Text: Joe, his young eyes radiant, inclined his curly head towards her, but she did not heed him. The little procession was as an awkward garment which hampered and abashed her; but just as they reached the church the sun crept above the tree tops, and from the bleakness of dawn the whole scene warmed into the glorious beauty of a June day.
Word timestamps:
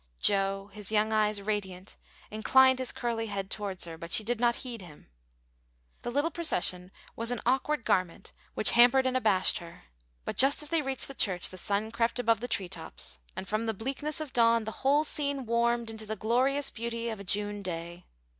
Joe, 0.19 0.71
his 0.73 0.91
young 0.91 1.13
eyes 1.13 1.43
radiant, 1.43 1.95
inclined 2.31 2.79
his 2.79 2.91
curly 2.91 3.27
head 3.27 3.51
towards 3.51 3.85
her, 3.85 3.99
but 3.99 4.11
she 4.11 4.23
did 4.23 4.39
not 4.39 4.55
heed 4.65 4.81
him. 4.81 5.11
The 6.01 6.09
little 6.09 6.31
procession 6.31 6.91
was 7.15 7.31
as 7.31 7.37
an 7.37 7.41
awkward 7.45 7.85
garment 7.85 8.31
which 8.55 8.71
hampered 8.71 9.05
and 9.05 9.15
abashed 9.15 9.59
her; 9.59 9.83
but 10.25 10.37
just 10.37 10.63
as 10.63 10.69
they 10.69 10.81
reached 10.81 11.07
the 11.07 11.13
church 11.13 11.49
the 11.49 11.57
sun 11.59 11.91
crept 11.91 12.17
above 12.17 12.39
the 12.39 12.47
tree 12.47 12.67
tops, 12.67 13.19
and 13.35 13.47
from 13.47 13.67
the 13.67 13.75
bleakness 13.75 14.19
of 14.19 14.33
dawn 14.33 14.63
the 14.63 14.71
whole 14.81 15.03
scene 15.03 15.45
warmed 15.45 15.91
into 15.91 16.07
the 16.07 16.15
glorious 16.15 16.71
beauty 16.71 17.11
of 17.11 17.19
a 17.19 17.23
June 17.23 17.61
day. 17.61 18.07